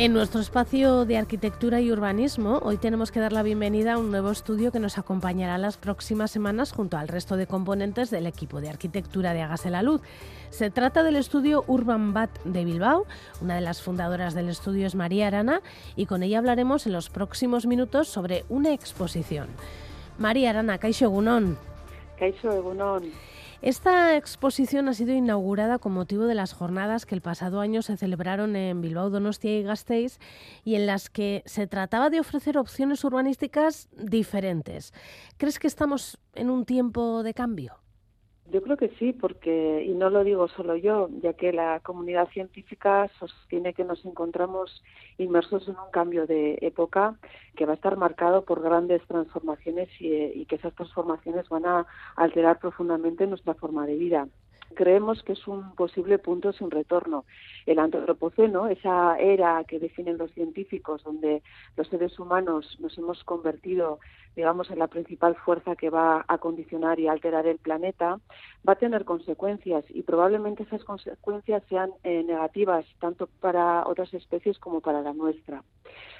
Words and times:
En 0.00 0.14
nuestro 0.14 0.40
espacio 0.40 1.04
de 1.04 1.18
arquitectura 1.18 1.78
y 1.82 1.92
urbanismo, 1.92 2.58
hoy 2.62 2.78
tenemos 2.78 3.12
que 3.12 3.20
dar 3.20 3.34
la 3.34 3.42
bienvenida 3.42 3.92
a 3.92 3.98
un 3.98 4.10
nuevo 4.10 4.30
estudio 4.30 4.72
que 4.72 4.80
nos 4.80 4.96
acompañará 4.96 5.58
las 5.58 5.76
próximas 5.76 6.30
semanas 6.30 6.72
junto 6.72 6.96
al 6.96 7.06
resto 7.06 7.36
de 7.36 7.46
componentes 7.46 8.08
del 8.08 8.26
equipo 8.26 8.62
de 8.62 8.70
arquitectura 8.70 9.34
de 9.34 9.42
Hágase 9.42 9.68
la 9.68 9.82
Luz. 9.82 10.00
Se 10.48 10.70
trata 10.70 11.02
del 11.02 11.16
estudio 11.16 11.64
Urban 11.66 12.14
Bat 12.14 12.30
de 12.44 12.64
Bilbao. 12.64 13.04
Una 13.42 13.56
de 13.56 13.60
las 13.60 13.82
fundadoras 13.82 14.32
del 14.32 14.48
estudio 14.48 14.86
es 14.86 14.94
María 14.94 15.26
Arana 15.26 15.60
y 15.96 16.06
con 16.06 16.22
ella 16.22 16.38
hablaremos 16.38 16.86
en 16.86 16.94
los 16.94 17.10
próximos 17.10 17.66
minutos 17.66 18.08
sobre 18.08 18.46
una 18.48 18.72
exposición. 18.72 19.48
María 20.16 20.48
Arana, 20.48 20.78
Caixo 20.78 21.04
Egunon. 21.04 21.58
Caixo 22.18 22.50
Egunon. 22.50 23.02
Esta 23.62 24.16
exposición 24.16 24.88
ha 24.88 24.94
sido 24.94 25.12
inaugurada 25.12 25.78
con 25.78 25.92
motivo 25.92 26.24
de 26.24 26.34
las 26.34 26.54
jornadas 26.54 27.04
que 27.04 27.14
el 27.14 27.20
pasado 27.20 27.60
año 27.60 27.82
se 27.82 27.98
celebraron 27.98 28.56
en 28.56 28.80
Bilbao, 28.80 29.10
Donostia 29.10 29.58
y 29.58 29.62
Gasteiz 29.62 30.18
y 30.64 30.76
en 30.76 30.86
las 30.86 31.10
que 31.10 31.42
se 31.44 31.66
trataba 31.66 32.08
de 32.08 32.20
ofrecer 32.20 32.56
opciones 32.56 33.04
urbanísticas 33.04 33.90
diferentes. 33.92 34.94
¿Crees 35.36 35.58
que 35.58 35.66
estamos 35.66 36.18
en 36.34 36.48
un 36.48 36.64
tiempo 36.64 37.22
de 37.22 37.34
cambio? 37.34 37.79
Yo 38.50 38.62
creo 38.62 38.76
que 38.76 38.88
sí, 38.98 39.12
porque, 39.12 39.84
y 39.86 39.94
no 39.94 40.10
lo 40.10 40.24
digo 40.24 40.48
solo 40.48 40.74
yo, 40.74 41.08
ya 41.22 41.34
que 41.34 41.52
la 41.52 41.78
comunidad 41.80 42.28
científica 42.30 43.08
sostiene 43.20 43.74
que 43.74 43.84
nos 43.84 44.04
encontramos 44.04 44.82
inmersos 45.18 45.68
en 45.68 45.76
un 45.78 45.90
cambio 45.92 46.26
de 46.26 46.58
época 46.60 47.14
que 47.54 47.64
va 47.64 47.72
a 47.72 47.74
estar 47.76 47.96
marcado 47.96 48.44
por 48.44 48.60
grandes 48.60 49.06
transformaciones 49.06 49.88
y, 50.00 50.12
y 50.12 50.46
que 50.46 50.56
esas 50.56 50.74
transformaciones 50.74 51.48
van 51.48 51.64
a 51.64 51.86
alterar 52.16 52.58
profundamente 52.58 53.24
nuestra 53.28 53.54
forma 53.54 53.86
de 53.86 53.94
vida 53.94 54.26
creemos 54.74 55.22
que 55.22 55.32
es 55.32 55.46
un 55.46 55.74
posible 55.74 56.18
punto 56.18 56.52
sin 56.52 56.70
retorno. 56.70 57.24
El 57.66 57.78
antropoceno, 57.78 58.68
esa 58.68 59.18
era 59.18 59.64
que 59.64 59.78
definen 59.78 60.18
los 60.18 60.30
científicos, 60.32 61.02
donde 61.04 61.42
los 61.76 61.88
seres 61.88 62.18
humanos 62.18 62.76
nos 62.80 62.96
hemos 62.98 63.22
convertido, 63.24 63.98
digamos, 64.36 64.70
en 64.70 64.78
la 64.78 64.88
principal 64.88 65.36
fuerza 65.36 65.76
que 65.76 65.90
va 65.90 66.24
a 66.26 66.38
condicionar 66.38 66.98
y 67.00 67.08
alterar 67.08 67.46
el 67.46 67.58
planeta, 67.58 68.20
va 68.68 68.72
a 68.72 68.76
tener 68.76 69.04
consecuencias 69.04 69.84
y 69.88 70.02
probablemente 70.02 70.62
esas 70.62 70.84
consecuencias 70.84 71.62
sean 71.68 71.90
eh, 72.02 72.22
negativas 72.22 72.86
tanto 73.00 73.28
para 73.40 73.86
otras 73.86 74.12
especies 74.14 74.58
como 74.58 74.80
para 74.80 75.02
la 75.02 75.12
nuestra. 75.12 75.62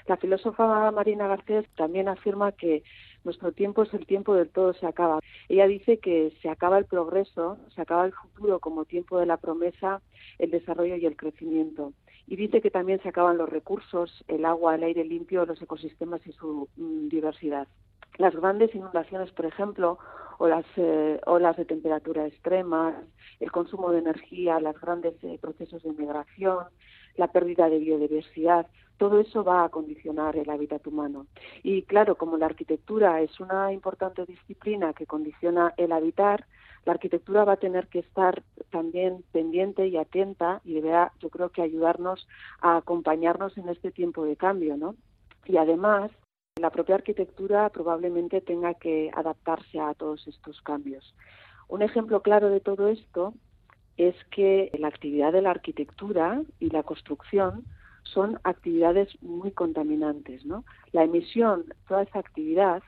La 0.07 0.17
filósofa 0.17 0.91
Marina 0.91 1.27
Garcés 1.27 1.65
también 1.75 2.07
afirma 2.07 2.51
que 2.51 2.83
nuestro 3.23 3.51
tiempo 3.51 3.83
es 3.83 3.93
el 3.93 4.05
tiempo 4.05 4.33
del 4.35 4.49
todo 4.49 4.73
se 4.73 4.85
acaba. 4.85 5.19
Ella 5.49 5.67
dice 5.67 5.99
que 5.99 6.33
se 6.41 6.49
acaba 6.49 6.77
el 6.77 6.85
progreso, 6.85 7.57
se 7.75 7.81
acaba 7.81 8.05
el 8.05 8.13
futuro 8.13 8.59
como 8.59 8.85
tiempo 8.85 9.19
de 9.19 9.25
la 9.25 9.37
promesa, 9.37 10.01
el 10.39 10.51
desarrollo 10.51 10.95
y 10.95 11.05
el 11.05 11.15
crecimiento. 11.15 11.93
Y 12.27 12.35
dice 12.35 12.61
que 12.61 12.71
también 12.71 13.01
se 13.01 13.09
acaban 13.09 13.37
los 13.37 13.49
recursos, 13.49 14.23
el 14.27 14.45
agua, 14.45 14.75
el 14.75 14.83
aire 14.83 15.03
limpio, 15.03 15.45
los 15.45 15.61
ecosistemas 15.61 16.25
y 16.25 16.31
su 16.31 16.69
mm, 16.77 17.09
diversidad. 17.09 17.67
Las 18.17 18.35
grandes 18.35 18.73
inundaciones, 18.75 19.31
por 19.31 19.45
ejemplo, 19.45 19.97
o 20.41 20.47
las 20.47 20.65
eh, 20.75 21.21
olas 21.27 21.55
de 21.55 21.65
temperatura 21.65 22.25
extremas, 22.25 22.95
el 23.39 23.51
consumo 23.51 23.91
de 23.91 23.99
energía, 23.99 24.59
los 24.59 24.81
grandes 24.81 25.13
eh, 25.23 25.37
procesos 25.39 25.83
de 25.83 25.91
migración, 25.91 26.65
la 27.15 27.27
pérdida 27.27 27.69
de 27.69 27.77
biodiversidad, 27.77 28.65
todo 28.97 29.19
eso 29.19 29.43
va 29.43 29.63
a 29.63 29.69
condicionar 29.69 30.35
el 30.37 30.49
hábitat 30.49 30.87
humano. 30.87 31.27
Y 31.61 31.83
claro, 31.83 32.15
como 32.15 32.37
la 32.37 32.47
arquitectura 32.47 33.21
es 33.21 33.39
una 33.39 33.71
importante 33.71 34.25
disciplina 34.25 34.93
que 34.93 35.05
condiciona 35.05 35.75
el 35.77 35.91
habitar, 35.91 36.47
la 36.85 36.93
arquitectura 36.93 37.45
va 37.45 37.53
a 37.53 37.57
tener 37.57 37.85
que 37.85 37.99
estar 37.99 38.41
también 38.71 39.23
pendiente 39.31 39.85
y 39.89 39.97
atenta 39.97 40.59
y 40.65 40.73
deberá, 40.73 41.11
yo 41.19 41.29
creo 41.29 41.49
que 41.49 41.61
ayudarnos 41.61 42.27
a 42.61 42.77
acompañarnos 42.77 43.55
en 43.59 43.69
este 43.69 43.91
tiempo 43.91 44.25
de 44.25 44.37
cambio, 44.37 44.75
¿no? 44.75 44.95
Y 45.45 45.57
además, 45.57 46.09
la 46.59 46.69
propia 46.69 46.95
arquitectura 46.95 47.69
probablemente 47.69 48.41
tenga 48.41 48.73
que 48.73 49.09
adaptarse 49.13 49.79
a 49.79 49.93
todos 49.93 50.27
estos 50.27 50.61
cambios. 50.61 51.15
Un 51.69 51.81
ejemplo 51.81 52.21
claro 52.21 52.49
de 52.49 52.59
todo 52.59 52.89
esto 52.89 53.33
es 53.97 54.15
que 54.31 54.69
la 54.77 54.89
actividad 54.89 55.31
de 55.31 55.41
la 55.41 55.51
arquitectura 55.51 56.41
y 56.59 56.69
la 56.69 56.83
construcción 56.83 57.65
son 58.03 58.39
actividades 58.43 59.09
muy 59.21 59.51
contaminantes. 59.51 60.45
¿no? 60.45 60.65
La 60.91 61.03
emisión, 61.03 61.65
toda 61.87 62.03
esa 62.03 62.19
actividad, 62.19 62.83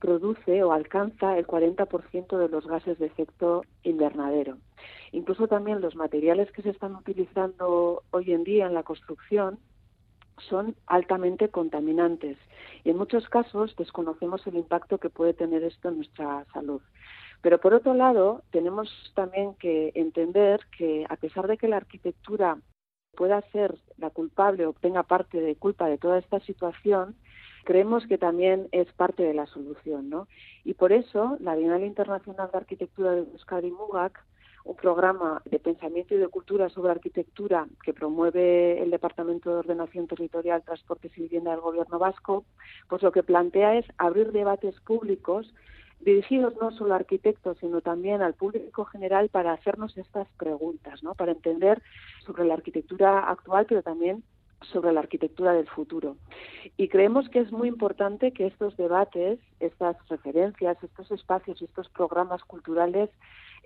produce 0.00 0.62
o 0.62 0.72
alcanza 0.72 1.38
el 1.38 1.46
40% 1.46 2.38
de 2.38 2.48
los 2.48 2.66
gases 2.66 2.98
de 2.98 3.06
efecto 3.06 3.64
invernadero. 3.82 4.58
Incluso 5.12 5.46
también 5.46 5.80
los 5.80 5.94
materiales 5.94 6.50
que 6.52 6.62
se 6.62 6.70
están 6.70 6.94
utilizando 6.94 8.02
hoy 8.10 8.32
en 8.32 8.44
día 8.44 8.66
en 8.66 8.74
la 8.74 8.82
construcción 8.82 9.58
son 10.38 10.74
altamente 10.86 11.48
contaminantes 11.48 12.38
y 12.84 12.90
en 12.90 12.98
muchos 12.98 13.28
casos 13.28 13.74
desconocemos 13.76 14.46
el 14.46 14.56
impacto 14.56 14.98
que 14.98 15.10
puede 15.10 15.34
tener 15.34 15.62
esto 15.62 15.88
en 15.88 15.96
nuestra 15.96 16.44
salud. 16.52 16.80
Pero 17.40 17.60
por 17.60 17.74
otro 17.74 17.94
lado, 17.94 18.42
tenemos 18.50 18.88
también 19.14 19.54
que 19.54 19.92
entender 19.94 20.60
que 20.76 21.06
a 21.08 21.16
pesar 21.16 21.46
de 21.46 21.58
que 21.58 21.68
la 21.68 21.76
arquitectura 21.76 22.58
pueda 23.14 23.42
ser 23.52 23.78
la 23.98 24.10
culpable 24.10 24.66
o 24.66 24.72
tenga 24.72 25.02
parte 25.02 25.40
de 25.40 25.56
culpa 25.56 25.88
de 25.88 25.98
toda 25.98 26.18
esta 26.18 26.40
situación, 26.40 27.16
creemos 27.64 28.06
que 28.06 28.18
también 28.18 28.68
es 28.72 28.90
parte 28.92 29.22
de 29.22 29.34
la 29.34 29.46
solución, 29.46 30.10
¿no? 30.10 30.28
Y 30.64 30.74
por 30.74 30.92
eso 30.92 31.36
la 31.40 31.54
Bienal 31.54 31.84
Internacional 31.84 32.50
de 32.50 32.58
Arquitectura 32.58 33.12
de 33.12 33.20
Euskadi 33.20 33.70
Mugak, 33.70 34.24
un 34.64 34.76
programa 34.76 35.42
de 35.44 35.58
pensamiento 35.58 36.14
y 36.14 36.18
de 36.18 36.28
cultura 36.28 36.70
sobre 36.70 36.90
arquitectura 36.90 37.66
que 37.82 37.92
promueve 37.92 38.82
el 38.82 38.90
Departamento 38.90 39.50
de 39.50 39.56
Ordenación 39.56 40.06
Territorial, 40.06 40.62
Transportes 40.62 41.12
y 41.16 41.22
Vivienda 41.22 41.50
del 41.50 41.60
Gobierno 41.60 41.98
Vasco, 41.98 42.44
pues 42.88 43.02
lo 43.02 43.12
que 43.12 43.22
plantea 43.22 43.76
es 43.76 43.86
abrir 43.98 44.32
debates 44.32 44.74
públicos 44.80 45.52
dirigidos 46.00 46.54
no 46.60 46.70
solo 46.72 46.94
a 46.94 46.96
arquitectos, 46.96 47.58
sino 47.58 47.80
también 47.80 48.22
al 48.22 48.34
público 48.34 48.84
general 48.86 49.28
para 49.28 49.52
hacernos 49.52 49.96
estas 49.96 50.28
preguntas, 50.38 51.02
¿no? 51.02 51.14
para 51.14 51.32
entender 51.32 51.82
sobre 52.26 52.44
la 52.44 52.54
arquitectura 52.54 53.30
actual, 53.30 53.66
pero 53.68 53.82
también 53.82 54.22
sobre 54.72 54.92
la 54.92 55.00
arquitectura 55.00 55.52
del 55.52 55.68
futuro. 55.68 56.16
Y 56.76 56.88
creemos 56.88 57.28
que 57.28 57.40
es 57.40 57.52
muy 57.52 57.68
importante 57.68 58.32
que 58.32 58.46
estos 58.46 58.76
debates, 58.76 59.38
estas 59.60 59.96
referencias, 60.08 60.82
estos 60.82 61.10
espacios, 61.10 61.60
estos 61.60 61.88
programas 61.90 62.42
culturales 62.44 63.10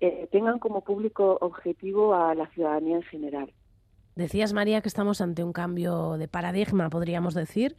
eh, 0.01 0.29
tengan 0.31 0.59
como 0.59 0.83
público 0.83 1.39
objetivo 1.41 2.15
a 2.15 2.35
la 2.35 2.47
ciudadanía 2.49 2.97
en 2.97 3.03
general. 3.03 3.53
Decías, 4.17 4.53
María, 4.53 4.81
que 4.81 4.89
estamos 4.89 5.21
ante 5.21 5.45
un 5.45 5.53
cambio 5.53 6.17
de 6.19 6.29
paradigma, 6.29 6.91
podríamos 6.91 7.35
decir. 7.35 7.77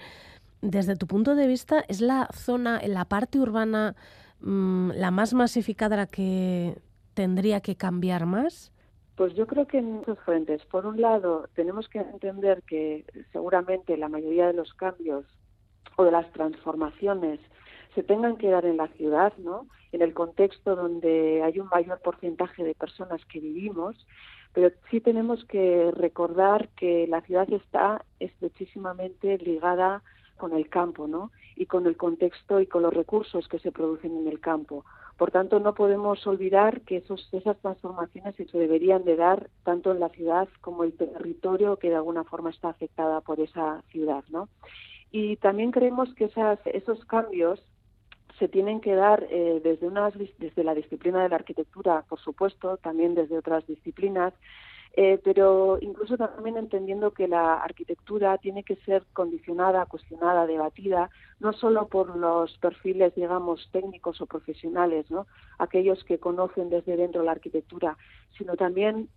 Desde 0.62 0.96
tu 0.96 1.08
punto 1.08 1.36
de 1.36 1.48
vista, 1.48 1.84
¿es 1.88 2.02
la 2.02 2.28
zona, 2.34 2.82
la 2.86 3.06
parte 3.06 3.40
urbana, 3.40 3.96
Mm, 4.42 4.92
la 4.92 5.12
más 5.12 5.34
masificada 5.34 5.98
la 5.98 6.08
que 6.08 6.78
tendría 7.14 7.60
que 7.60 7.76
cambiar 7.76 8.26
más? 8.26 8.72
Pues 9.16 9.36
yo 9.36 9.48
creo 9.48 9.68
que 9.68 9.80
en 9.80 9.92
muchos 9.92 10.18
frentes. 10.20 10.64
Por 10.66 10.86
un 10.86 11.02
lado, 11.02 11.50
tenemos 11.56 11.90
que 11.90 12.00
entender 12.00 12.64
que 12.64 13.06
seguramente 13.34 13.98
la 13.98 14.08
mayoría 14.08 14.48
de 14.48 14.54
los 14.54 14.74
cambios 14.74 15.26
o 15.98 16.06
de 16.06 16.12
las 16.12 16.32
transformaciones 16.32 17.40
se 17.96 18.04
tengan 18.04 18.38
que 18.38 18.50
dar 18.50 18.66
en 18.66 18.78
la 18.78 18.88
ciudad, 18.90 19.34
¿no? 19.38 19.68
En 19.92 20.02
el 20.02 20.14
contexto 20.14 20.76
donde 20.76 21.42
hay 21.44 21.60
un 21.60 21.68
mayor 21.68 22.00
porcentaje 22.02 22.64
de 22.64 22.76
personas 22.76 23.24
que 23.26 23.40
vivimos, 23.40 23.96
pero 24.54 24.72
sí 24.90 25.00
tenemos 25.00 25.46
que 25.46 25.92
recordar 25.92 26.70
que 26.70 27.08
la 27.08 27.22
ciudad 27.22 27.52
está 27.52 28.04
estrechísimamente 28.20 29.38
ligada 29.38 30.02
con 30.38 30.54
el 30.54 30.70
campo, 30.70 31.08
¿no? 31.08 31.32
Y 31.56 31.66
con 31.66 31.86
el 31.86 31.98
contexto 31.98 32.60
y 32.60 32.66
con 32.68 32.82
los 32.82 32.94
recursos 32.94 33.48
que 33.48 33.60
se 33.60 33.72
producen 33.72 34.16
en 34.18 34.28
el 34.28 34.40
campo. 34.40 34.86
Por 35.18 35.32
tanto, 35.32 35.60
no 35.60 35.74
podemos 35.74 36.26
olvidar 36.26 36.82
que 36.82 36.98
esos, 36.98 37.28
esas 37.34 37.60
transformaciones 37.60 38.36
se 38.36 38.58
deberían 38.58 39.04
de 39.04 39.18
dar 39.18 39.50
tanto 39.64 39.92
en 39.92 40.00
la 40.00 40.10
ciudad 40.10 40.48
como 40.62 40.86
el 40.86 40.94
territorio 40.94 41.76
que 41.76 41.90
de 41.90 41.98
alguna 41.98 42.24
forma 42.24 42.50
está 42.50 42.70
afectada 42.70 43.20
por 43.20 43.42
esa 43.42 43.84
ciudad, 43.92 44.24
¿no? 44.30 44.48
Y 45.12 45.36
también 45.38 45.72
creemos 45.72 46.14
que 46.16 46.26
esas, 46.26 46.60
esos 46.66 47.04
cambios 47.06 47.62
se 48.40 48.48
tienen 48.48 48.82
que 48.82 48.96
dar 48.96 49.28
eh, 49.30 49.62
desde, 49.64 49.88
unas, 49.88 50.14
desde 50.38 50.64
la 50.64 50.74
disciplina 50.74 51.22
de 51.22 51.30
la 51.30 51.36
arquitectura, 51.36 52.04
por 52.08 52.20
supuesto, 52.20 52.78
también 52.78 53.14
desde 53.14 53.38
otras 53.38 53.68
disciplinas, 53.68 54.34
eh, 54.94 55.20
pero 55.24 55.78
incluso 55.82 56.18
también 56.18 56.58
entendiendo 56.58 57.12
que 57.12 57.28
la 57.28 57.56
arquitectura 57.56 58.38
tiene 58.40 58.64
que 58.64 58.76
ser 58.78 59.04
condicionada, 59.14 59.86
cuestionada, 59.86 60.48
debatida, 60.48 61.10
no 61.40 61.54
solo 61.54 61.88
por 61.88 62.16
los 62.16 62.58
perfiles, 62.58 63.14
digamos, 63.14 63.70
técnicos 63.72 64.20
o 64.20 64.26
profesionales, 64.26 65.10
¿no? 65.12 65.28
aquellos 65.60 66.04
que 66.06 66.18
conocen 66.18 66.70
desde 66.70 66.98
dentro 66.98 67.24
la 67.24 67.34
arquitectura, 67.34 67.98
sino 68.38 68.56
también 68.56 69.10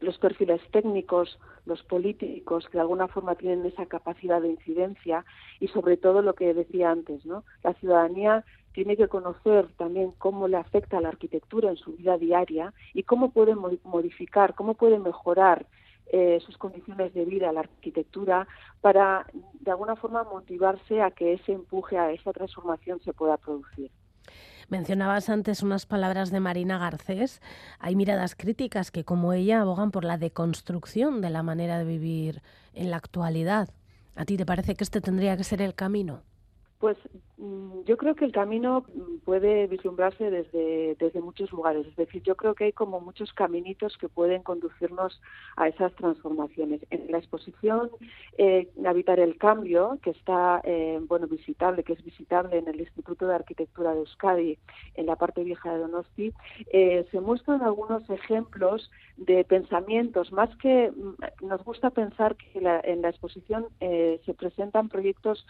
los 0.00 0.18
perfiles 0.18 0.60
técnicos, 0.70 1.38
los 1.66 1.82
políticos, 1.82 2.66
que 2.66 2.78
de 2.78 2.80
alguna 2.80 3.08
forma 3.08 3.34
tienen 3.34 3.66
esa 3.66 3.86
capacidad 3.86 4.40
de 4.40 4.48
incidencia 4.48 5.24
y 5.60 5.68
sobre 5.68 5.96
todo 5.96 6.22
lo 6.22 6.34
que 6.34 6.54
decía 6.54 6.90
antes, 6.90 7.24
¿no? 7.26 7.44
La 7.62 7.74
ciudadanía 7.74 8.44
tiene 8.72 8.96
que 8.96 9.08
conocer 9.08 9.68
también 9.76 10.12
cómo 10.18 10.48
le 10.48 10.56
afecta 10.56 11.00
la 11.00 11.08
arquitectura 11.08 11.70
en 11.70 11.76
su 11.76 11.92
vida 11.96 12.16
diaria 12.16 12.72
y 12.94 13.02
cómo 13.02 13.30
puede 13.30 13.54
modificar, 13.54 14.54
cómo 14.54 14.74
puede 14.74 14.98
mejorar 14.98 15.66
eh, 16.12 16.40
sus 16.44 16.56
condiciones 16.56 17.12
de 17.14 17.24
vida, 17.24 17.52
la 17.52 17.60
arquitectura, 17.60 18.48
para 18.80 19.26
de 19.60 19.70
alguna 19.70 19.96
forma 19.96 20.24
motivarse 20.24 21.02
a 21.02 21.10
que 21.10 21.34
ese 21.34 21.52
empuje 21.52 21.98
a 21.98 22.10
esa 22.10 22.32
transformación 22.32 23.00
se 23.00 23.12
pueda 23.12 23.36
producir. 23.36 23.90
Mencionabas 24.68 25.28
antes 25.28 25.62
unas 25.62 25.84
palabras 25.84 26.30
de 26.30 26.38
Marina 26.38 26.78
Garcés. 26.78 27.40
Hay 27.80 27.96
miradas 27.96 28.36
críticas 28.36 28.90
que, 28.90 29.04
como 29.04 29.32
ella, 29.32 29.60
abogan 29.60 29.90
por 29.90 30.04
la 30.04 30.16
deconstrucción 30.16 31.20
de 31.20 31.30
la 31.30 31.42
manera 31.42 31.78
de 31.78 31.84
vivir 31.84 32.42
en 32.72 32.90
la 32.90 32.96
actualidad. 32.98 33.70
¿A 34.14 34.24
ti 34.24 34.36
te 34.36 34.46
parece 34.46 34.76
que 34.76 34.84
este 34.84 35.00
tendría 35.00 35.36
que 35.36 35.44
ser 35.44 35.60
el 35.60 35.74
camino? 35.74 36.22
Pues 36.80 36.96
mm, 37.36 37.82
yo 37.84 37.98
creo 37.98 38.14
que 38.14 38.24
el 38.24 38.32
camino 38.32 38.86
puede 39.26 39.66
vislumbrarse 39.66 40.30
desde, 40.30 40.96
desde 40.98 41.20
muchos 41.20 41.52
lugares. 41.52 41.86
Es 41.86 41.94
decir, 41.94 42.22
yo 42.22 42.36
creo 42.36 42.54
que 42.54 42.64
hay 42.64 42.72
como 42.72 43.00
muchos 43.00 43.34
caminitos 43.34 43.98
que 43.98 44.08
pueden 44.08 44.42
conducirnos 44.42 45.20
a 45.56 45.68
esas 45.68 45.94
transformaciones. 45.96 46.80
En 46.88 47.12
la 47.12 47.18
exposición 47.18 47.90
eh, 48.38 48.70
Habitar 48.86 49.20
el 49.20 49.36
Cambio, 49.36 49.98
que 50.02 50.10
está 50.10 50.62
eh, 50.64 50.98
bueno 51.06 51.26
visitable, 51.26 51.84
que 51.84 51.92
es 51.92 52.02
visitable 52.02 52.56
en 52.56 52.66
el 52.66 52.80
Instituto 52.80 53.26
de 53.26 53.34
Arquitectura 53.34 53.92
de 53.92 54.00
Euskadi, 54.00 54.58
en 54.94 55.04
la 55.04 55.16
parte 55.16 55.44
vieja 55.44 55.74
de 55.74 55.80
Donosti, 55.80 56.32
eh, 56.72 57.06
se 57.10 57.20
muestran 57.20 57.60
algunos 57.60 58.08
ejemplos 58.08 58.90
de 59.18 59.44
pensamientos. 59.44 60.32
Más 60.32 60.48
que 60.56 60.90
mm, 60.90 61.46
nos 61.46 61.62
gusta 61.62 61.90
pensar 61.90 62.36
que 62.36 62.58
en 62.58 63.02
la 63.02 63.10
exposición 63.10 63.66
se 63.80 64.34
presentan 64.34 64.88
proyectos 64.88 65.46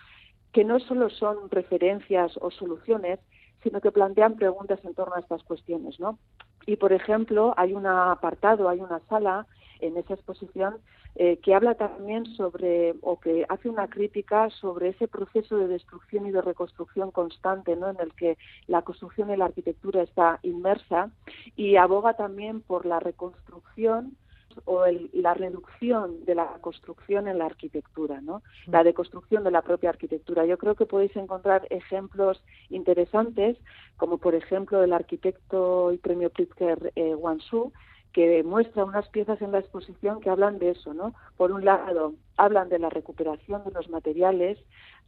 que 0.53 0.65
no 0.65 0.81
solo 0.81 1.11
son 1.11 1.51
referencias 1.51 2.37
o 2.41 2.51
soluciones, 2.51 3.21
sino 3.63 3.81
que 3.81 3.93
plantean 3.93 4.37
preguntas 4.37 4.81
en 4.85 4.95
torno 4.95 5.15
a 5.15 5.21
estas 5.21 5.43
cuestiones, 5.45 6.01
¿no? 6.01 6.19
Y, 6.67 6.77
por 6.77 6.93
ejemplo, 6.93 7.55
hay 7.57 7.73
un 7.75 7.87
apartado, 7.87 8.69
hay 8.69 8.81
una 8.81 9.01
sala 9.09 9.47
en 9.81 9.97
esa 9.97 10.15
exposición 10.15 10.77
eh, 11.17 11.39
que 11.39 11.55
habla 11.55 11.75
también 11.75 12.27
sobre, 12.37 12.95
o 13.03 13.19
que 13.19 13.45
hace 13.49 13.69
una 13.69 13.89
crítica 13.89 14.49
sobre 14.51 14.91
ese 14.91 15.09
proceso 15.09 15.57
de 15.57 15.67
destrucción 15.67 16.27
y 16.27 16.31
de 16.31 16.41
reconstrucción 16.41 17.11
constante, 17.11 17.77
¿no? 17.77 17.89
En 17.89 18.01
el 18.01 18.15
que 18.15 18.39
la 18.67 18.83
construcción 18.83 19.31
y 19.31 19.37
la 19.37 19.47
arquitectura 19.47 20.03
está 20.03 20.39
inmersa 20.43 21.11
y 21.57 21.77
aboga 21.77 22.15
también 22.15 22.61
por 22.61 22.87
la 22.87 23.01
reconstrucción 23.01 24.17
o 24.65 24.85
la 25.13 25.35
reducción 25.35 26.25
de 26.25 26.35
la 26.35 26.47
construcción 26.61 27.29
en 27.29 27.39
la 27.39 27.47
arquitectura, 27.47 28.21
¿no? 28.21 28.43
La 28.67 28.85
deconstrucción 28.85 29.45
de 29.45 29.51
la 29.51 29.63
propia 29.63 29.91
arquitectura. 29.91 30.47
Yo 30.47 30.59
creo 30.59 30.75
que 30.75 30.87
podéis 30.87 31.15
encontrar 31.17 31.67
ejemplos 31.71 32.43
interesantes, 32.69 33.57
como 33.97 34.19
por 34.19 34.35
ejemplo 34.35 34.83
el 34.83 34.93
arquitecto 34.93 35.93
y 35.93 35.99
premio 35.99 36.31
Pritzker 36.31 36.93
eh, 36.97 37.15
Wansu, 37.15 37.73
que 38.13 38.43
muestra 38.43 38.85
unas 38.85 39.09
piezas 39.09 39.41
en 39.41 39.53
la 39.53 39.61
exposición 39.61 40.21
que 40.21 40.31
hablan 40.31 40.59
de 40.59 40.71
eso, 40.71 40.95
¿no? 40.95 41.15
Por 41.37 41.53
un 41.53 41.65
lado, 41.65 42.15
hablan 42.37 42.69
de 42.69 42.79
la 42.79 42.91
recuperación 42.91 43.63
de 43.65 43.71
los 43.71 43.89
materiales, 43.89 44.59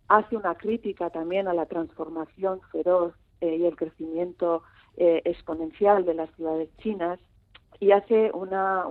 hace 0.09 0.37
una 0.37 0.55
crítica 0.55 1.11
también 1.11 1.49
a 1.49 1.55
la 1.55 1.67
transformación 1.67 2.61
feroz 2.71 3.15
eh, 3.41 3.57
y 3.57 3.65
el 3.65 3.77
crecimiento 3.77 4.63
eh, 4.97 5.23
exponencial 5.25 6.05
de 6.05 6.15
las 6.15 6.31
ciudades 6.37 6.69
chinas, 6.79 7.19
y 7.83 7.91
hace 7.91 8.31
un 8.33 8.51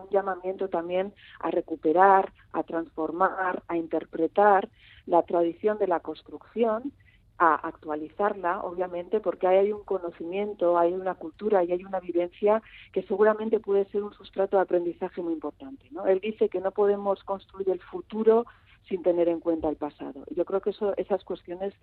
llamamiento 0.10 0.68
también 0.68 1.14
a 1.40 1.50
recuperar, 1.50 2.34
a 2.52 2.64
transformar, 2.64 3.64
a 3.70 3.78
interpretar 3.78 4.68
la 5.06 5.24
tradición 5.24 5.78
de 5.78 5.88
la 5.88 6.02
construcción, 6.02 6.92
a 7.38 7.56
actualizarla, 7.56 8.60
obviamente, 8.60 9.22
porque 9.22 9.48
hay 9.48 9.72
un 9.72 9.86
conocimiento, 9.86 10.78
hay 10.78 10.92
una 10.92 11.16
cultura 11.16 11.64
y 11.64 11.72
hay 11.72 11.86
una 11.86 12.02
vivencia 12.02 12.62
que 12.92 13.04
seguramente 13.04 13.62
puede 13.62 13.86
ser 13.86 14.04
un 14.04 14.14
sustrato 14.14 14.58
de 14.58 14.64
aprendizaje 14.64 15.22
muy 15.22 15.32
importante. 15.32 15.86
¿no? 15.92 16.06
Él 16.06 16.20
dice 16.20 16.50
que 16.50 16.60
no 16.60 16.72
podemos 16.72 17.24
construir 17.24 17.70
el 17.70 17.80
futuro 17.80 18.46
sin 18.90 19.04
tener 19.04 19.30
en 19.30 19.40
cuenta 19.40 19.70
el 19.70 19.78
pasado. 19.78 20.26
Yo 20.36 20.44
creo 20.44 20.60
que 20.60 20.72
eso, 20.72 20.98
esas 20.98 21.24
cuestiones 21.24 21.74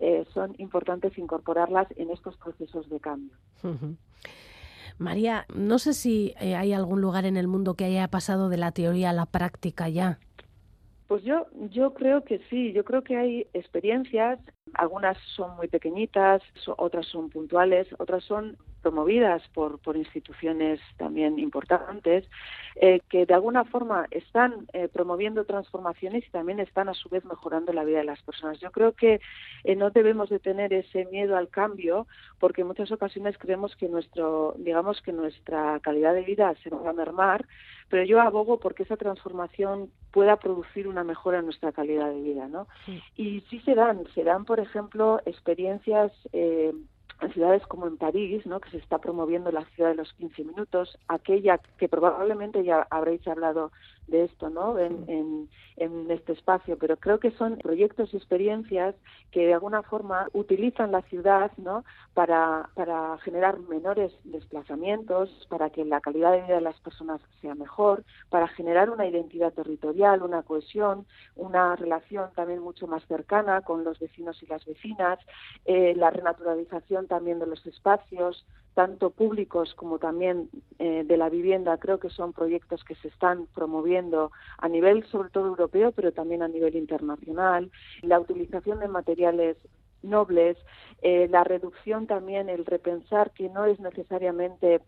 eh, 0.00 0.26
son 0.34 0.54
importantes 0.58 1.16
incorporarlas 1.16 1.88
en 1.96 2.10
estos 2.10 2.36
procesos 2.36 2.90
de 2.90 3.00
cambio. 3.00 3.32
María, 4.98 5.46
no 5.54 5.78
sé 5.78 5.94
si 5.94 6.34
eh, 6.40 6.54
hay 6.54 6.72
algún 6.72 7.00
lugar 7.00 7.24
en 7.24 7.36
el 7.36 7.46
mundo 7.46 7.74
que 7.74 7.84
haya 7.84 8.08
pasado 8.08 8.48
de 8.48 8.56
la 8.56 8.72
teoría 8.72 9.10
a 9.10 9.12
la 9.12 9.26
práctica 9.26 9.88
ya. 9.88 10.18
Pues 11.06 11.24
yo, 11.24 11.46
yo 11.70 11.94
creo 11.94 12.22
que 12.22 12.40
sí, 12.50 12.72
yo 12.72 12.84
creo 12.84 13.02
que 13.02 13.16
hay 13.16 13.46
experiencias, 13.54 14.38
algunas 14.74 15.16
son 15.36 15.56
muy 15.56 15.66
pequeñitas, 15.68 16.42
otras 16.76 17.06
son 17.06 17.30
puntuales, 17.30 17.88
otras 17.98 18.24
son 18.24 18.58
promovidas 18.82 19.42
por, 19.54 19.78
por 19.80 19.96
instituciones 19.96 20.80
también 20.96 21.38
importantes, 21.38 22.24
eh, 22.76 23.00
que 23.08 23.26
de 23.26 23.34
alguna 23.34 23.64
forma 23.64 24.06
están 24.10 24.66
eh, 24.72 24.88
promoviendo 24.88 25.44
transformaciones 25.44 26.26
y 26.26 26.30
también 26.30 26.60
están 26.60 26.88
a 26.88 26.94
su 26.94 27.08
vez 27.08 27.24
mejorando 27.24 27.72
la 27.72 27.84
vida 27.84 27.98
de 27.98 28.04
las 28.04 28.22
personas. 28.22 28.60
Yo 28.60 28.70
creo 28.70 28.92
que 28.92 29.20
eh, 29.64 29.76
no 29.76 29.90
debemos 29.90 30.28
de 30.28 30.38
tener 30.38 30.72
ese 30.72 31.06
miedo 31.06 31.36
al 31.36 31.48
cambio, 31.48 32.06
porque 32.38 32.60
en 32.60 32.68
muchas 32.68 32.92
ocasiones 32.92 33.36
creemos 33.38 33.74
que 33.76 33.88
nuestro, 33.88 34.54
digamos 34.58 35.02
que 35.02 35.12
nuestra 35.12 35.80
calidad 35.80 36.14
de 36.14 36.22
vida 36.22 36.54
se 36.62 36.70
va 36.70 36.90
a 36.90 36.92
mermar, 36.92 37.46
pero 37.88 38.04
yo 38.04 38.20
abogo 38.20 38.60
porque 38.60 38.82
esa 38.82 38.96
transformación 38.96 39.90
pueda 40.12 40.36
producir 40.36 40.88
una 40.88 41.04
mejora 41.04 41.38
en 41.38 41.46
nuestra 41.46 41.72
calidad 41.72 42.10
de 42.10 42.20
vida, 42.20 42.48
¿no? 42.48 42.66
Y 43.16 43.40
sí 43.48 43.60
se 43.60 43.74
dan, 43.74 44.04
se 44.14 44.24
dan, 44.24 44.44
por 44.44 44.60
ejemplo, 44.60 45.20
experiencias 45.24 46.12
eh, 46.32 46.72
en 47.20 47.32
ciudades 47.32 47.66
como 47.66 47.86
en 47.86 47.96
París, 47.96 48.46
¿no? 48.46 48.60
que 48.60 48.70
se 48.70 48.78
está 48.78 48.98
promoviendo 48.98 49.50
la 49.50 49.64
ciudad 49.74 49.90
de 49.90 49.96
los 49.96 50.12
15 50.14 50.44
minutos, 50.44 50.98
aquella 51.08 51.58
que 51.78 51.88
probablemente 51.88 52.64
ya 52.64 52.86
habréis 52.90 53.26
hablado 53.26 53.72
de 54.08 54.24
esto 54.24 54.50
¿no? 54.50 54.78
En, 54.78 55.04
en, 55.08 55.48
en, 55.76 56.10
este 56.10 56.32
espacio, 56.32 56.76
pero 56.78 56.96
creo 56.96 57.20
que 57.20 57.30
son 57.32 57.58
proyectos 57.58 58.12
y 58.12 58.16
experiencias 58.16 58.94
que 59.30 59.46
de 59.46 59.54
alguna 59.54 59.82
forma 59.82 60.28
utilizan 60.32 60.92
la 60.92 61.02
ciudad 61.02 61.52
¿no? 61.56 61.84
para, 62.14 62.70
para 62.74 63.18
generar 63.18 63.58
menores 63.60 64.12
desplazamientos, 64.24 65.46
para 65.48 65.70
que 65.70 65.84
la 65.84 66.00
calidad 66.00 66.32
de 66.32 66.42
vida 66.42 66.56
de 66.56 66.60
las 66.62 66.80
personas 66.80 67.20
sea 67.40 67.54
mejor, 67.54 68.04
para 68.30 68.48
generar 68.48 68.90
una 68.90 69.06
identidad 69.06 69.52
territorial, 69.52 70.22
una 70.22 70.42
cohesión, 70.42 71.06
una 71.36 71.76
relación 71.76 72.30
también 72.34 72.60
mucho 72.60 72.86
más 72.86 73.04
cercana 73.06 73.60
con 73.60 73.84
los 73.84 73.98
vecinos 73.98 74.42
y 74.42 74.46
las 74.46 74.64
vecinas, 74.64 75.18
eh, 75.64 75.94
la 75.96 76.10
renaturalización 76.10 77.06
también 77.06 77.38
de 77.38 77.46
los 77.46 77.64
espacios, 77.66 78.44
tanto 78.78 79.10
públicos 79.10 79.74
como 79.74 79.98
también 79.98 80.48
eh, 80.78 81.02
de 81.04 81.16
la 81.16 81.28
vivienda, 81.28 81.78
creo 81.78 81.98
que 81.98 82.10
son 82.10 82.32
proyectos 82.32 82.84
que 82.84 82.94
se 82.94 83.08
están 83.08 83.48
promoviendo 83.52 83.97
a 84.58 84.68
nivel 84.68 85.04
sobre 85.06 85.30
todo 85.30 85.46
europeo, 85.48 85.92
pero 85.92 86.12
también 86.12 86.42
a 86.42 86.48
nivel 86.48 86.76
internacional. 86.76 87.70
La 88.02 88.20
utilización 88.20 88.80
de 88.80 88.88
materiales 88.88 89.56
nobles, 90.02 90.56
eh, 91.02 91.28
la 91.28 91.44
reducción 91.44 92.06
también, 92.06 92.48
el 92.48 92.64
repensar 92.64 93.32
que 93.32 93.48
no 93.48 93.66
es 93.66 93.80
necesariamente 93.80 94.80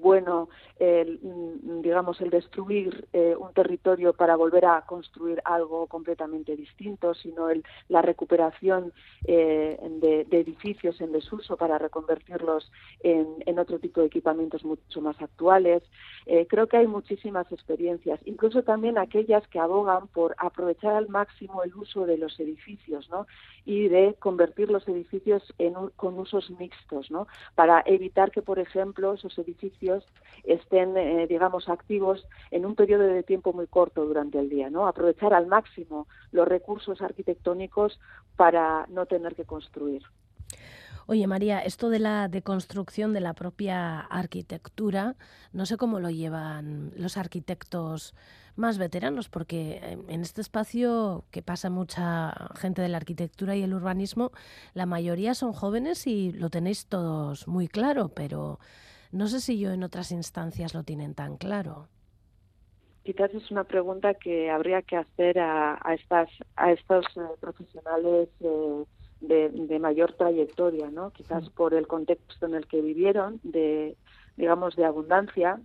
bueno, 0.00 0.48
el, 0.78 1.20
mm, 1.22 1.82
digamos, 1.82 2.20
el 2.20 2.30
destruir 2.30 3.06
eh, 3.12 3.36
un 3.38 3.52
territorio 3.52 4.12
para 4.12 4.36
volver 4.36 4.66
a 4.66 4.82
construir 4.82 5.40
algo 5.44 5.86
completamente 5.86 6.56
distinto, 6.56 7.14
sino 7.14 7.48
el, 7.48 7.62
la 7.88 8.02
recuperación 8.02 8.92
eh, 9.26 9.78
de, 10.00 10.26
edificios 10.30 11.00
en 11.00 11.12
desuso 11.12 11.56
para 11.56 11.78
reconvertirlos 11.78 12.70
en, 13.00 13.58
otro 13.58 13.78
tipo 13.78 14.00
de 14.00 14.08
equipamientos 14.08 14.64
mucho 14.64 15.00
más 15.00 15.20
actuales. 15.22 15.82
Eh, 16.26 16.46
creo 16.48 16.66
que 16.66 16.76
hay 16.76 16.88
muchísimas 16.88 17.50
experiencias, 17.52 18.18
incluso 18.24 18.64
también 18.64 18.98
aquellas 18.98 19.46
que 19.48 19.60
abogan 19.60 20.08
por 20.08 20.34
aprovechar 20.38 20.96
al 20.96 21.08
máximo 21.08 21.62
el 21.62 21.72
uso 21.74 22.04
de 22.04 22.18
los 22.18 22.38
edificios, 22.40 23.08
¿no? 23.10 23.26
Y 23.64 23.88
de 23.88 24.16
convertir 24.18 24.70
los 24.70 24.86
edificios 24.88 25.42
en 25.58 25.74
con 25.96 26.18
usos 26.18 26.50
mixtos, 26.58 27.10
¿no? 27.10 27.26
Para 27.54 27.82
evitar 27.86 28.32
que, 28.32 28.42
por 28.42 28.58
ejemplo, 28.58 29.14
esos 29.14 29.38
edificios 29.38 29.83
estén, 30.44 30.96
eh, 30.96 31.26
digamos, 31.26 31.68
activos 31.68 32.26
en 32.50 32.66
un 32.66 32.74
periodo 32.74 33.04
de 33.04 33.22
tiempo 33.22 33.52
muy 33.52 33.66
corto 33.66 34.04
durante 34.04 34.38
el 34.38 34.48
día, 34.48 34.70
¿no? 34.70 34.86
Aprovechar 34.86 35.32
al 35.32 35.46
máximo 35.46 36.06
los 36.32 36.46
recursos 36.46 37.00
arquitectónicos 37.00 37.98
para 38.36 38.86
no 38.88 39.06
tener 39.06 39.34
que 39.34 39.44
construir. 39.44 40.02
Oye, 41.06 41.26
María, 41.26 41.60
esto 41.60 41.90
de 41.90 41.98
la 41.98 42.28
deconstrucción 42.28 43.12
de 43.12 43.20
la 43.20 43.34
propia 43.34 44.00
arquitectura, 44.00 45.16
no 45.52 45.66
sé 45.66 45.76
cómo 45.76 46.00
lo 46.00 46.08
llevan 46.08 46.92
los 46.96 47.18
arquitectos 47.18 48.14
más 48.56 48.78
veteranos, 48.78 49.28
porque 49.28 49.80
eh, 49.82 49.98
en 50.08 50.22
este 50.22 50.40
espacio 50.40 51.24
que 51.30 51.42
pasa 51.42 51.68
mucha 51.68 52.32
gente 52.56 52.80
de 52.80 52.88
la 52.88 52.96
arquitectura 52.96 53.54
y 53.54 53.62
el 53.62 53.74
urbanismo, 53.74 54.30
la 54.72 54.86
mayoría 54.86 55.34
son 55.34 55.52
jóvenes 55.52 56.06
y 56.06 56.32
lo 56.32 56.48
tenéis 56.48 56.86
todos 56.86 57.48
muy 57.48 57.68
claro, 57.68 58.08
pero 58.08 58.58
no 59.14 59.28
sé 59.28 59.40
si 59.40 59.58
yo 59.58 59.70
en 59.72 59.82
otras 59.84 60.10
instancias 60.10 60.74
lo 60.74 60.82
tienen 60.82 61.14
tan 61.14 61.36
claro. 61.36 61.88
Quizás 63.04 63.32
es 63.34 63.50
una 63.50 63.64
pregunta 63.64 64.14
que 64.14 64.50
habría 64.50 64.82
que 64.82 64.96
hacer 64.96 65.38
a, 65.38 65.78
estas, 65.94 66.28
a 66.56 66.72
estos 66.72 67.04
eh, 67.16 67.20
profesionales 67.38 68.28
eh, 68.40 68.84
de, 69.20 69.78
mayor 69.78 70.14
trayectoria, 70.14 70.90
¿no? 70.90 71.10
Quizás 71.10 71.48
por 71.50 71.74
el 71.74 71.86
contexto 71.86 72.46
en 72.46 72.54
el 72.54 72.66
que 72.66 72.80
vivieron, 72.80 73.40
de 73.42 73.96
digamos 74.36 74.74
de 74.74 74.84
abundancia, 74.84 75.60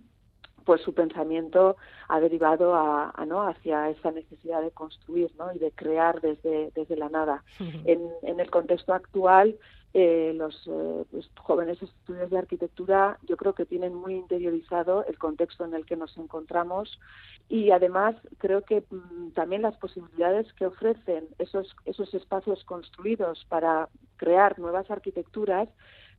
pues 0.70 0.82
su 0.82 0.94
pensamiento 0.94 1.76
ha 2.06 2.20
derivado 2.20 2.76
a, 2.76 3.12
¿no? 3.26 3.42
hacia 3.42 3.90
esa 3.90 4.12
necesidad 4.12 4.62
de 4.62 4.70
construir 4.70 5.28
¿no? 5.36 5.52
y 5.52 5.58
de 5.58 5.72
crear 5.72 6.20
desde, 6.20 6.70
desde 6.76 6.94
la 6.94 7.08
nada. 7.08 7.42
en, 7.58 8.08
en 8.22 8.38
el 8.38 8.48
contexto 8.52 8.94
actual, 8.94 9.58
eh, 9.94 10.32
los 10.36 10.54
eh, 10.68 11.04
pues, 11.10 11.28
jóvenes 11.40 11.82
estudiantes 11.82 12.30
de 12.30 12.38
arquitectura 12.38 13.18
yo 13.26 13.36
creo 13.36 13.52
que 13.52 13.66
tienen 13.66 13.96
muy 13.96 14.14
interiorizado 14.14 15.04
el 15.06 15.18
contexto 15.18 15.64
en 15.64 15.74
el 15.74 15.84
que 15.84 15.96
nos 15.96 16.16
encontramos 16.16 17.00
y 17.48 17.72
además 17.72 18.14
creo 18.38 18.62
que 18.62 18.84
mm, 18.88 19.30
también 19.30 19.62
las 19.62 19.76
posibilidades 19.76 20.52
que 20.52 20.66
ofrecen 20.66 21.26
esos, 21.40 21.74
esos 21.84 22.14
espacios 22.14 22.62
construidos 22.62 23.44
para 23.48 23.88
crear 24.18 24.56
nuevas 24.60 24.88
arquitecturas 24.88 25.68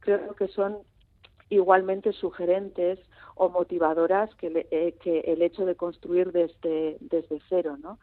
creo 0.01 0.35
que 0.35 0.49
son 0.49 0.79
igualmente 1.47 2.11
sugerentes 2.11 2.99
o 3.41 3.49
motivadoras 3.49 4.29
que, 4.35 4.67
eh, 4.69 4.93
que 5.01 5.21
el 5.21 5.41
hecho 5.41 5.65
de 5.65 5.75
construir 5.75 6.31
desde, 6.31 6.97
desde 6.99 7.41
cero. 7.49 7.75
¿no? 7.81 7.97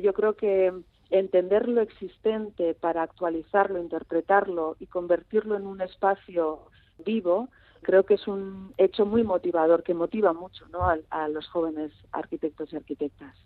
yo 0.00 0.12
creo 0.12 0.34
que 0.36 0.72
entender 1.10 1.68
lo 1.68 1.80
existente 1.80 2.74
para 2.74 3.02
actualizarlo, 3.02 3.80
interpretarlo 3.80 4.76
y 4.78 4.86
convertirlo 4.86 5.56
en 5.56 5.66
un 5.66 5.80
espacio 5.80 6.60
vivo, 7.04 7.48
creo 7.82 8.04
que 8.04 8.14
es 8.14 8.26
un 8.26 8.72
hecho 8.78 9.04
muy 9.04 9.24
motivador, 9.24 9.82
que 9.82 9.94
motiva 9.94 10.32
mucho 10.32 10.66
¿no? 10.68 10.80
a, 10.86 11.28
los 11.28 11.48
jóvenes 11.48 11.92
arquitectos 12.12 12.72
y 12.72 12.76
arquitectas. 12.76 13.36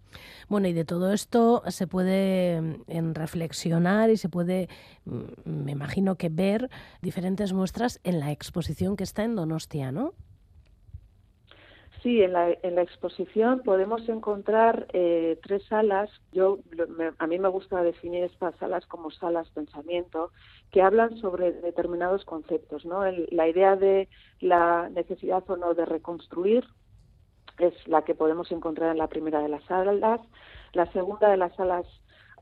Bueno, 0.49 0.69
y 0.69 0.75
de 0.75 0.85
todo 0.85 1.13
esto 1.13 1.63
se 1.69 1.87
puede 1.87 2.61
mm, 2.61 2.75
en 2.87 3.15
reflexionar 3.15 4.11
y 4.11 4.17
se 4.17 4.29
puede, 4.29 4.69
mm, 5.05 5.65
me 5.65 5.73
imagino 5.73 6.17
que 6.17 6.29
ver 6.29 6.71
diferentes 7.03 7.53
muestras 7.53 8.01
en 8.05 8.21
la 8.21 8.31
exposición 8.31 8.97
que 8.97 9.05
está 9.05 9.25
en 9.25 9.35
Donostia, 9.35 9.91
¿no? 9.91 10.13
Sí, 12.07 12.23
en 12.23 12.35
la, 12.35 12.57
en 12.63 12.77
la 12.77 12.83
exposición 12.83 13.63
podemos 13.65 14.09
encontrar 14.09 14.87
eh, 14.93 15.41
tres 15.43 15.65
salas. 15.65 16.09
Yo 16.31 16.61
a 17.19 17.27
mí 17.27 17.41
me 17.41 17.49
gusta 17.49 17.83
definir 17.83 18.23
estas 18.23 18.55
salas 18.59 18.87
como 18.87 19.11
salas 19.11 19.51
pensamiento 19.51 20.31
que 20.71 20.83
hablan 20.83 21.17
sobre 21.17 21.51
determinados 21.51 22.25
conceptos. 22.25 22.85
la 22.85 23.49
idea 23.49 23.75
de 23.75 24.09
la 24.39 24.89
necesidad 24.91 25.43
o 25.51 25.57
no 25.57 25.75
de 25.75 25.85
reconstruir 25.85 26.65
es 27.59 27.75
la 27.89 28.05
que 28.05 28.15
podemos 28.15 28.53
encontrar 28.53 28.93
en 28.93 28.99
la 28.99 29.09
primera 29.09 29.41
de 29.41 29.49
las 29.49 29.65
salas. 29.65 30.21
La 30.75 30.87
segunda 30.93 31.29
de 31.29 31.39
las 31.39 31.57
salas 31.57 31.87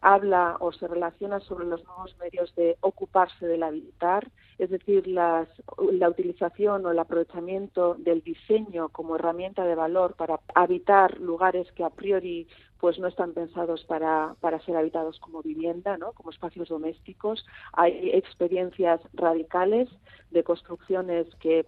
habla 0.04 0.58
o 0.60 0.70
se 0.70 0.86
relaciona 0.86 1.40
sobre 1.40 1.64
los 1.64 1.82
nuevos 1.84 2.14
medios 2.18 2.54
de 2.56 2.76
ocuparse 2.82 3.46
del 3.46 3.62
habitar, 3.62 4.30
es 4.58 4.68
decir, 4.68 5.08
las, 5.08 5.48
la 5.92 6.10
utilización 6.10 6.84
o 6.84 6.90
el 6.90 6.98
aprovechamiento 6.98 7.94
del 7.94 8.20
diseño 8.20 8.90
como 8.90 9.16
herramienta 9.16 9.64
de 9.64 9.74
valor 9.74 10.14
para 10.14 10.38
habitar 10.54 11.18
lugares 11.18 11.72
que 11.72 11.84
a 11.84 11.90
priori 11.90 12.46
pues 12.80 12.98
no 12.98 13.08
están 13.08 13.32
pensados 13.32 13.82
para, 13.84 14.34
para 14.40 14.60
ser 14.60 14.76
habitados 14.76 15.18
como 15.20 15.42
vivienda, 15.42 15.96
¿no? 15.96 16.12
como 16.12 16.30
espacios 16.30 16.68
domésticos. 16.68 17.46
Hay 17.72 18.10
experiencias 18.10 19.00
radicales 19.14 19.88
de 20.30 20.44
construcciones 20.44 21.26
que 21.36 21.64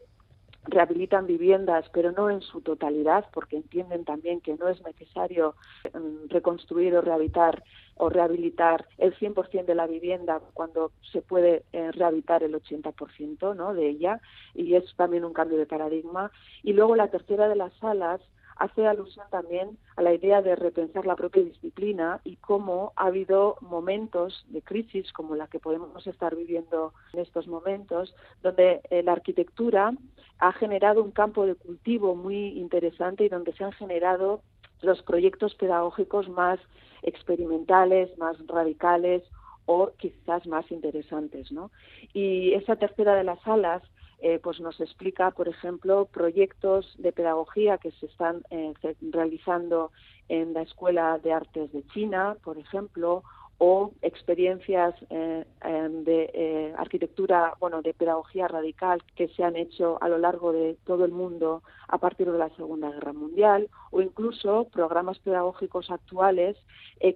rehabilitan 0.66 1.26
viviendas, 1.26 1.88
pero 1.92 2.12
no 2.12 2.30
en 2.30 2.40
su 2.42 2.61
totalidad, 2.61 3.26
porque 3.32 3.56
entienden 3.56 4.04
también 4.04 4.40
que 4.40 4.56
no 4.56 4.68
es 4.68 4.82
necesario 4.82 5.54
mm, 5.92 6.28
reconstruir 6.28 6.94
o 6.94 7.00
rehabilitar 7.00 7.62
o 7.99 8.11
rehabilitar 8.11 8.87
el 8.99 9.14
100% 9.16 9.64
de 9.64 9.75
la 9.75 9.87
vivienda 9.87 10.40
cuando 10.52 10.92
se 11.12 11.23
puede 11.23 11.64
eh, 11.73 11.90
rehabilitar 11.92 12.42
el 12.42 12.54
80% 12.54 13.56
¿no? 13.56 13.73
de 13.73 13.88
ella 13.88 14.20
y 14.54 14.75
es 14.75 14.85
también 14.96 15.25
un 15.25 15.32
cambio 15.32 15.56
de 15.56 15.66
paradigma. 15.66 16.30
Y 16.62 16.75
luego 16.75 16.94
la 16.94 17.08
tercera 17.08 17.49
de 17.49 17.56
las 17.56 17.73
salas 17.78 18.20
hace 18.56 18.86
alusión 18.86 19.26
también 19.30 19.78
a 19.96 20.02
la 20.02 20.14
idea 20.14 20.42
de 20.42 20.56
repensar 20.56 21.06
la 21.06 21.16
propia 21.16 21.42
disciplina 21.42 22.20
y 22.25 22.36
cómo 22.36 22.92
ha 22.96 23.06
habido 23.06 23.56
momentos 23.60 24.44
de 24.48 24.62
crisis 24.62 25.12
como 25.12 25.36
la 25.36 25.46
que 25.46 25.60
podemos 25.60 26.06
estar 26.06 26.34
viviendo 26.34 26.92
en 27.12 27.20
estos 27.20 27.46
momentos, 27.46 28.14
donde 28.42 28.80
eh, 28.90 29.02
la 29.02 29.12
arquitectura 29.12 29.92
ha 30.38 30.52
generado 30.52 31.02
un 31.02 31.12
campo 31.12 31.46
de 31.46 31.54
cultivo 31.54 32.14
muy 32.14 32.58
interesante 32.58 33.25
y 33.25 33.28
donde 33.28 33.52
se 33.52 33.64
han 33.64 33.72
generado 33.72 34.42
los 34.82 35.02
proyectos 35.02 35.54
pedagógicos 35.54 36.28
más 36.28 36.58
experimentales, 37.02 38.16
más 38.18 38.36
radicales 38.46 39.22
o 39.66 39.90
quizás 39.96 40.46
más 40.46 40.70
interesantes, 40.70 41.50
¿no? 41.50 41.70
Y 42.12 42.52
esa 42.54 42.76
tercera 42.76 43.14
de 43.14 43.25
las 43.25 43.40
salas 43.40 43.82
eh, 44.20 44.40
pues 44.42 44.61
nos 44.61 44.80
explica, 44.80 45.30
por 45.30 45.46
ejemplo, 45.46 46.06
proyectos 46.06 46.94
de 46.99 47.12
pedagogía 47.12 47.76
que 47.76 47.90
se 47.92 48.06
están 48.06 48.42
eh, 48.50 48.73
realizando 49.11 49.92
en 50.28 50.54
la 50.54 50.62
Escuela 50.62 51.18
de 51.18 51.35
Artes 51.35 51.70
de 51.73 51.87
China, 51.88 52.37
por 52.42 52.56
ejemplo, 52.56 53.23
o 53.58 53.92
experiencias 54.02 54.94
eh, 55.11 55.44
em, 55.62 56.04
de 56.04 56.75
arquitectura, 56.76 57.54
bueno, 57.61 57.80
de 57.82 57.94
pedagogía 57.94 58.49
radical 58.49 59.02
que 59.14 59.28
se 59.28 59.44
han 59.44 59.56
hecho 59.56 59.99
a 60.02 60.08
lo 60.08 60.18
largo 60.18 60.52
de 60.52 60.76
todo 60.85 61.04
el 61.04 61.12
mundo 61.12 61.62
a 61.88 61.99
partir 61.99 62.30
de 62.30 62.38
la 62.38 62.50
Segunda 62.50 62.90
Guerra 62.90 63.12
Mundial, 63.12 63.68
o 63.90 64.00
incluso 64.00 64.68
programas 64.73 65.18
pedagógicos 65.20 65.90
actuales 65.90 66.56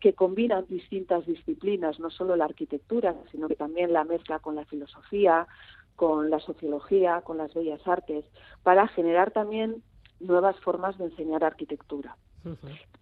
que 0.01 0.13
combinan 0.13 0.67
distintas 0.69 1.27
disciplinas, 1.27 1.99
no 1.99 2.11
solo 2.11 2.37
la 2.37 2.45
arquitectura, 2.45 3.15
sino 3.33 3.49
que 3.49 3.57
también 3.57 3.93
la 3.93 4.05
mezcla 4.05 4.39
con 4.39 4.55
la 4.55 4.65
filosofía, 4.67 5.47
con 6.01 6.31
la 6.31 6.41
sociología, 6.41 7.21
con 7.21 7.37
las 7.37 7.53
bellas 7.53 7.87
artes, 7.87 8.25
para 8.63 8.89
generar 8.89 9.33
también 9.33 9.83
nuevas 10.19 10.59
formas 10.61 10.97
de 10.97 11.05
enseñar 11.05 11.45
arquitectura. 11.45 12.17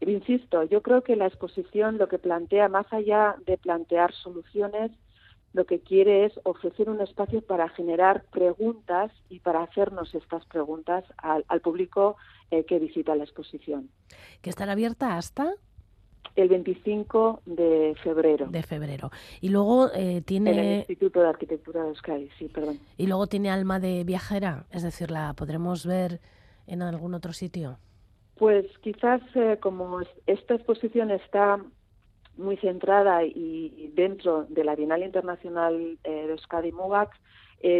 Insisto, 0.00 0.64
yo 0.64 0.82
creo 0.82 1.04
que 1.04 1.14
la 1.14 1.28
exposición 1.28 1.96
lo 1.96 2.08
que 2.08 2.18
plantea, 2.18 2.68
más 2.68 2.92
allá 2.92 3.36
de 3.46 3.56
plantear 3.56 4.12
soluciones, 4.14 4.90
lo 5.52 5.64
que 5.64 5.78
quiere 5.78 6.24
es 6.24 6.32
ofrecer 6.42 6.90
un 6.90 7.00
espacio 7.00 7.40
para 7.40 7.68
generar 7.68 8.24
preguntas 8.32 9.12
y 9.28 9.38
para 9.38 9.62
hacernos 9.62 10.12
estas 10.16 10.44
preguntas 10.46 11.04
al, 11.18 11.44
público 11.60 12.16
eh, 12.50 12.64
que 12.64 12.80
visita 12.80 13.14
la 13.14 13.22
exposición. 13.22 13.90
¿Que 14.42 14.50
estará 14.50 14.72
abierta 14.72 15.16
hasta? 15.16 15.54
El 16.42 16.48
25 16.48 17.42
de 17.46 17.96
febrero. 18.02 18.46
De 18.46 18.62
febrero. 18.62 19.10
Y 19.40 19.48
luego 19.48 19.90
eh, 19.92 20.22
tiene... 20.24 20.52
En 20.52 20.58
el 20.58 20.78
Instituto 20.78 21.20
de 21.20 21.28
Arquitectura 21.28 21.82
de 21.82 21.88
Euskadi, 21.88 22.28
sí, 22.38 22.48
perdón. 22.48 22.78
Y 22.96 23.06
luego 23.06 23.26
tiene 23.26 23.50
alma 23.50 23.80
de 23.80 24.04
viajera, 24.04 24.66
es 24.70 24.82
decir, 24.82 25.10
¿la 25.10 25.34
podremos 25.34 25.84
ver 25.84 26.20
en 26.66 26.82
algún 26.82 27.14
otro 27.14 27.32
sitio? 27.32 27.78
Pues 28.36 28.66
quizás 28.82 29.20
eh, 29.34 29.58
como 29.60 30.00
esta 30.26 30.54
exposición 30.54 31.10
está 31.10 31.60
muy 32.36 32.56
centrada 32.58 33.24
y 33.24 33.90
dentro 33.96 34.44
de 34.48 34.62
la 34.62 34.76
Bienal 34.76 35.02
Internacional 35.02 35.98
eh, 36.04 36.10
de 36.26 36.30
Euskadi 36.30 36.70
Mugac, 36.70 37.10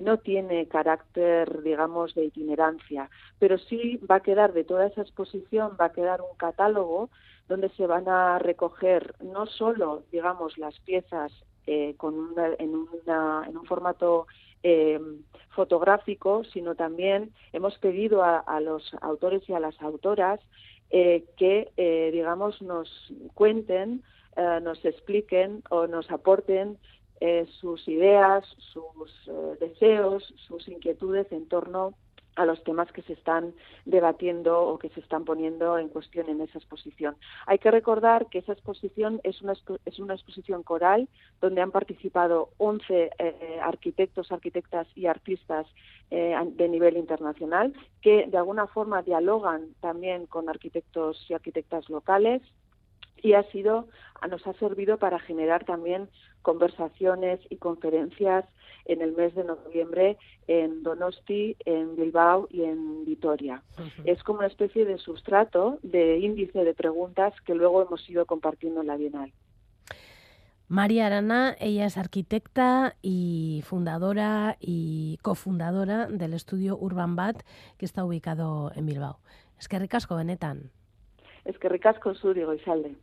no 0.03 0.19
tiene 0.19 0.67
carácter, 0.67 1.63
digamos, 1.63 2.13
de 2.17 2.25
itinerancia, 2.25 3.09
pero 3.39 3.59
sí 3.59 4.01
va 4.11 4.17
a 4.17 4.23
quedar 4.23 4.53
de 4.53 4.65
toda 4.65 4.89
esa 4.89 5.03
exposición, 5.03 5.77
va 5.81 5.85
a 5.85 5.93
quedar 5.93 6.21
un 6.21 6.37
catálogo 6.37 7.11
donde 7.49 7.71
se 7.71 7.87
van 7.87 8.09
a 8.09 8.39
recoger 8.39 9.15
no 9.21 9.47
solo, 9.47 10.03
digamos, 10.13 10.59
las 10.59 10.79
piezas 10.81 11.33
eh, 11.67 11.95
con 11.97 12.35
en, 12.59 12.75
un 12.75 13.67
formato 13.67 14.27
eh, 14.63 15.01
fotográfico, 15.51 16.45
sino 16.45 16.75
también 16.75 17.33
hemos 17.53 17.77
pedido 17.79 18.23
a, 18.23 18.61
los 18.61 18.95
autores 19.01 19.47
y 19.49 19.53
a 19.53 19.61
las 19.61 19.81
autoras 19.83 20.41
eh, 20.91 21.25
que, 21.37 21.71
digamos, 22.13 22.63
nos 22.63 22.89
cuenten, 23.35 24.03
nos 24.63 24.83
expliquen 24.85 25.63
o 25.69 25.87
nos 25.87 26.11
aporten 26.11 26.79
sus 27.61 27.87
ideas, 27.89 28.45
sus 28.73 29.31
deseos, 29.61 30.33
sus 30.47 30.69
inquietudes 30.69 31.31
en 31.33 31.49
torno 31.49 31.89
a 31.89 32.08
los 32.47 32.63
temas 32.65 32.91
que 32.93 33.03
se 33.03 33.13
están 33.15 33.55
debatiendo 33.85 34.61
o 34.61 34.79
que 34.79 34.89
se 34.91 35.01
están 35.01 35.25
poniendo 35.25 35.79
en 35.79 35.89
cuestión 35.89 36.29
en 36.29 36.41
esa 36.41 36.59
exposición. 36.59 37.17
Hay 37.47 37.59
que 37.59 37.71
recordar 37.71 38.27
que 38.27 38.39
esa 38.39 38.53
exposición 38.53 39.21
es 39.25 39.43
una, 39.43 39.55
es 39.85 39.99
una 39.99 40.15
exposición 40.15 40.63
coral 40.63 41.09
donde 41.41 41.61
han 41.61 41.71
participado 41.71 42.51
11 42.59 43.11
eh, 43.19 43.59
arquitectos, 43.63 44.33
arquitectas 44.33 44.87
y 44.95 45.07
artistas 45.07 45.67
eh, 46.11 46.35
de 46.57 46.69
nivel 46.69 46.97
internacional 46.97 47.75
que 48.01 48.27
de 48.27 48.39
alguna 48.39 48.67
forma 48.67 49.03
dialogan 49.03 49.75
también 49.81 50.27
con 50.27 50.49
arquitectos 50.49 51.25
y 51.29 51.35
arquitectas 51.35 51.89
locales 51.91 52.43
y 53.23 53.35
ha 53.35 53.43
sido 53.51 53.89
nos 54.27 54.45
ha 54.47 54.53
servido 54.55 54.99
para 54.99 55.21
generar 55.21 55.65
también 55.65 56.09
conversaciones 56.43 57.41
y 57.51 57.57
conferencias 57.57 58.45
en 58.87 59.03
el 59.03 59.13
mes 59.13 59.35
de 59.35 59.45
noviembre 59.45 60.17
en 60.47 60.83
Donosti, 60.83 61.57
en 61.65 61.95
Bilbao 61.95 62.49
y 62.51 62.63
en 62.63 63.05
Vitoria. 63.05 63.63
Es 64.05 64.23
como 64.23 64.39
una 64.39 64.49
especie 64.49 64.85
de 64.85 64.99
sustrato, 64.99 65.79
de 65.83 66.19
índice 66.19 66.65
de 66.65 66.75
preguntas 66.75 67.35
que 67.45 67.55
luego 67.55 67.83
hemos 67.83 68.09
ido 68.09 68.27
compartiendo 68.27 68.81
en 68.81 68.87
la 68.87 68.97
Bienal. 68.97 69.33
María 70.69 71.07
Arana, 71.07 71.57
ella 71.61 71.87
es 71.87 71.97
arquitecta 71.97 72.95
y 73.01 73.63
fundadora 73.65 74.57
y 74.61 75.19
cofundadora 75.23 76.07
del 76.07 76.35
estudio 76.35 76.77
Urban 76.79 77.17
Bat, 77.17 77.43
que 77.79 77.87
está 77.87 78.05
ubicado 78.05 78.73
en 78.75 78.85
Bilbao. 78.85 79.19
Es 79.59 79.67
que 79.69 79.79
ricasco, 79.79 80.17
benetan. 80.17 80.71
Es 81.45 81.59
que 81.59 81.71
ricasco, 81.71 82.15
Suri, 82.15 82.43
Goizalde. 82.43 82.97